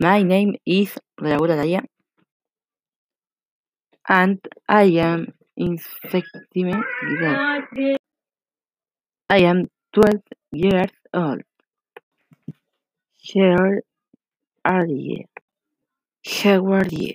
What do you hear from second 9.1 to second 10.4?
I am twelve